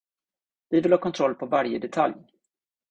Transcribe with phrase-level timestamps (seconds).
[0.69, 2.13] Vi vill ha kontroll på varje detalj.